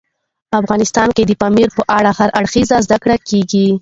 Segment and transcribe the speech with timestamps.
[0.61, 3.65] افغانستان کې د پامیر په اړه هر اړخیزه زده کړه کېږي.